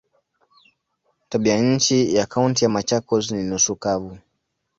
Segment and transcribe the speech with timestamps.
[1.29, 4.17] Tabianchi ya Kaunti ya Machakos ni nusu kavu.